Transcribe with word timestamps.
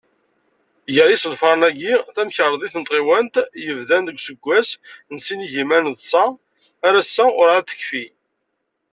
Gar 0.93 1.09
yisenfaren-agi, 1.11 1.95
tamkerḍit 2.15 2.75
n 2.77 2.83
tɣiwant 2.83 3.35
yebdan 3.65 4.07
deg 4.07 4.17
useggas 4.19 4.69
n 5.13 5.15
sin 5.25 5.43
yigiman 5.43 5.85
d 5.97 5.99
ṣa, 6.11 6.25
ar 6.85 6.93
ass-a 7.01 7.25
urεad 7.41 7.65
tekfi. 7.67 8.05